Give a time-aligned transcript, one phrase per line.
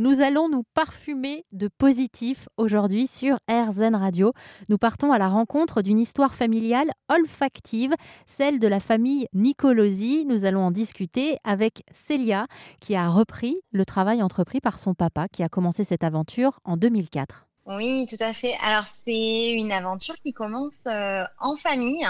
[0.00, 4.32] Nous allons nous parfumer de positif aujourd'hui sur RZN Radio.
[4.70, 7.92] Nous partons à la rencontre d'une histoire familiale olfactive,
[8.26, 10.24] celle de la famille Nicolosi.
[10.24, 12.46] Nous allons en discuter avec Célia,
[12.80, 16.78] qui a repris le travail entrepris par son papa, qui a commencé cette aventure en
[16.78, 17.46] 2004.
[17.66, 18.54] Oui, tout à fait.
[18.64, 22.08] Alors, c'est une aventure qui commence euh, en famille.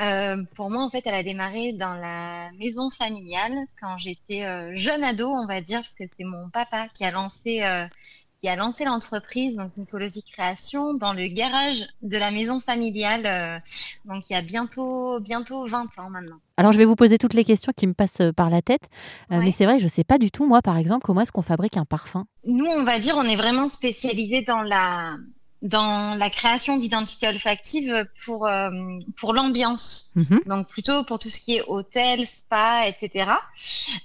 [0.00, 4.76] Euh, pour moi, en fait, elle a démarré dans la maison familiale quand j'étais euh,
[4.76, 7.86] jeune ado, on va dire, parce que c'est mon papa qui a lancé euh,
[8.38, 13.60] qui a lancé l'entreprise, donc Nicolosi Création, dans le garage de la maison familiale.
[14.04, 16.36] donc il y a bientôt bientôt 20 ans maintenant.
[16.56, 18.88] Alors je vais vous poser toutes les questions qui me passent par la tête,
[19.28, 21.32] mais c'est vrai que je ne sais pas du tout, moi par exemple, comment est-ce
[21.32, 22.26] qu'on fabrique un parfum?
[22.46, 25.16] Nous, on va dire, on est vraiment spécialisé dans la
[25.62, 28.70] dans la création d'identité olfactive pour euh,
[29.16, 30.10] pour l'ambiance.
[30.14, 30.40] Mhm.
[30.46, 33.30] Donc plutôt pour tout ce qui est hôtel, spa, etc.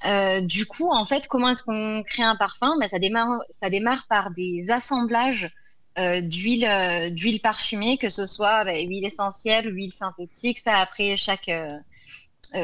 [0.05, 2.75] Euh, du coup, en fait, comment est-ce qu'on crée un parfum?
[2.79, 5.51] Ben, ça démarre ça démarre par des assemblages
[5.99, 10.57] euh, d'huile euh, d'huile parfumée, que ce soit ben, huile essentielle, huile synthétique.
[10.59, 11.51] Ça après chaque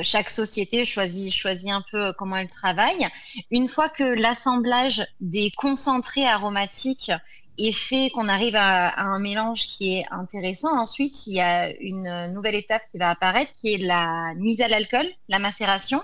[0.03, 3.08] chaque société choisit, choisit un peu comment elle travaille.
[3.50, 7.11] Une fois que l'assemblage des concentrés aromatiques
[7.59, 10.79] et fait qu'on arrive à, un mélange qui est intéressant.
[10.79, 14.69] Ensuite, il y a une nouvelle étape qui va apparaître, qui est la mise à
[14.69, 16.01] l'alcool, la macération.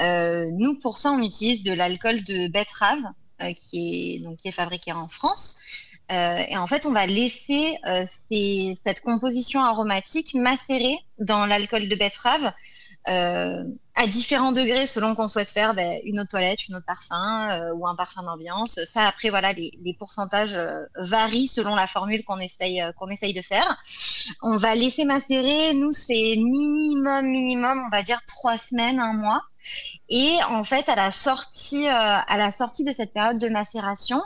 [0.00, 3.04] Euh, nous, pour ça, on utilise de l'alcool de betterave,
[3.42, 5.56] euh, qui est donc qui est fabriqué en France.
[6.10, 7.78] Euh, et en fait, on va laisser
[8.84, 12.52] cette composition aromatique macérer dans l'alcool de betterave
[13.06, 17.74] à différents degrés selon qu'on souhaite faire ben, une autre toilette, une autre parfum euh,
[17.74, 18.80] ou un parfum d'ambiance.
[18.86, 23.34] Ça après voilà les, les pourcentages euh, varient selon la formule qu'on essaye qu'on essaye
[23.34, 23.76] de faire.
[24.40, 25.74] On va laisser macérer.
[25.74, 29.42] Nous c'est minimum minimum on va dire trois semaines un mois.
[30.08, 34.22] Et en fait à la sortie à la sortie de cette période de macération,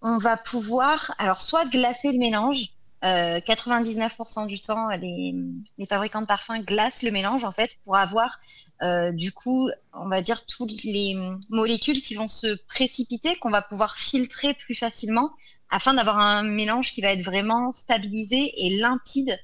[0.00, 2.68] on va pouvoir alors soit glacer le mélange
[3.02, 5.34] 99% euh, du temps, les,
[5.78, 8.38] les, fabricants de parfums glacent le mélange en fait pour avoir
[8.82, 11.16] euh, du coup, on va dire toutes les
[11.48, 15.30] molécules qui vont se précipiter, qu'on va pouvoir filtrer plus facilement,
[15.70, 19.38] afin d'avoir un mélange qui va être vraiment stabilisé et limpide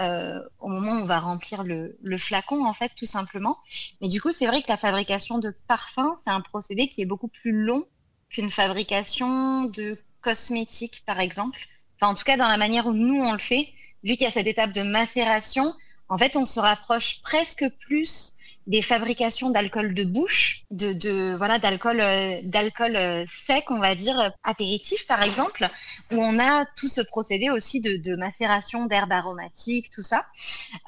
[0.00, 3.58] euh, au moment où on va remplir le, le, flacon en fait tout simplement.
[4.00, 7.06] Mais du coup, c'est vrai que la fabrication de parfums, c'est un procédé qui est
[7.06, 7.84] beaucoup plus long
[8.30, 11.60] qu'une fabrication de cosmétiques par exemple
[12.08, 13.68] en tout cas dans la manière où nous on le fait,
[14.04, 15.74] vu qu'il y a cette étape de macération,
[16.08, 18.34] en fait, on se rapproche presque plus
[18.66, 24.32] des fabrications d'alcool de bouche, de, voilà d'alcool euh, d'alcool euh, sec, on va dire
[24.44, 25.68] apéritif par exemple,
[26.12, 30.26] où on a tout ce procédé aussi de, macération d'herbes aromatiques, tout ça,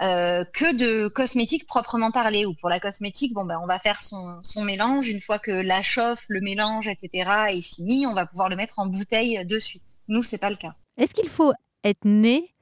[0.03, 2.47] euh, que de cosmétiques proprement parlé.
[2.47, 5.83] Ou pour la cosmétique, bon ben on va faire son, mélange une fois que la
[5.83, 7.31] chauffe, le mélange, etc.
[7.49, 10.01] est fini, on va pouvoir le mettre en bouteille de suite.
[10.09, 10.75] Nous, c'est pas le cas.
[10.97, 12.55] Est-ce qu'il faut être né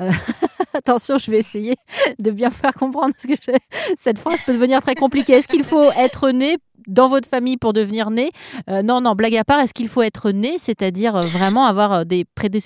[0.00, 0.10] euh,
[0.74, 1.76] Attention, je vais essayer
[2.18, 3.52] de bien faire comprendre parce que
[3.98, 5.34] cette phrase peut devenir très compliquée.
[5.34, 6.56] Est-ce qu'il faut être né
[6.86, 8.30] dans votre famille pour devenir né?
[8.68, 12.04] Euh, Non, non, blague à part, est-ce qu'il faut être né, c'est-à-dire euh, vraiment avoir
[12.04, 12.24] des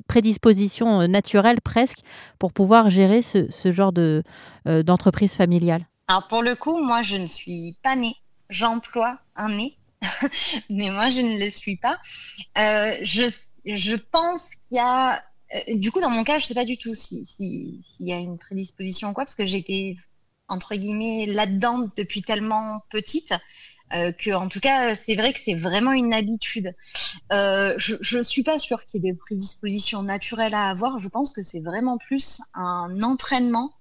[0.09, 1.99] prédispositions naturelles presque
[2.39, 4.23] pour pouvoir gérer ce, genre de,
[4.65, 5.87] d'entreprise familiale?
[6.09, 8.17] Alors pour le coup, moi je ne suis pas née.
[8.49, 9.77] J'emploie un nez,
[10.71, 11.99] mais moi je ne le suis pas.
[12.57, 13.29] je
[13.77, 15.23] je pense qu'il y a.
[15.55, 18.13] Euh, du coup, dans mon cas, je sais pas du tout s'il si, s'il y
[18.13, 19.97] a une prédisposition ou quoi, parce que j'étais
[20.49, 23.35] entre guillemets là-dedans depuis tellement petite
[23.95, 26.75] euh, que, en tout cas, c'est vrai que c'est vraiment une habitude.
[27.33, 30.99] Euh, je ne suis pas sûre qu'il y ait des prédispositions naturelles à avoir.
[30.99, 33.73] Je pense que c'est vraiment plus un entraînement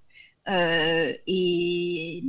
[0.47, 2.23] euh, et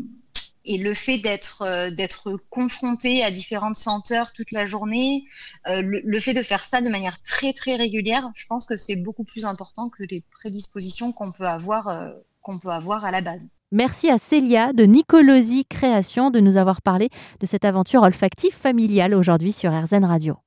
[0.68, 5.24] et le fait d'être euh, d'être confronté à différentes senteurs toute la journée,
[5.66, 8.96] euh, le, fait de faire ça de manière très très régulière, je pense que c'est
[8.96, 12.10] beaucoup plus important que les prédispositions qu'on peut avoir euh,
[12.42, 13.40] qu'on peut avoir à la base.
[13.72, 19.14] Merci à Célia de Nicolosi Création de nous avoir parlé de cette aventure olfactive familiale
[19.14, 20.38] aujourd'hui sur RZN Radio.